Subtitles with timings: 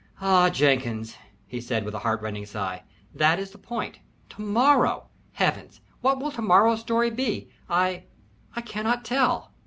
[0.19, 1.15] "Ah, Jenkins,"
[1.45, 2.81] he said, with a heart rending sigh,
[3.13, 3.99] "that is the point.
[4.29, 5.09] To morrow!
[5.33, 5.79] Heavens!
[6.01, 7.51] what will to morrow's story be?
[7.69, 8.05] I
[8.55, 9.51] I cannot tell."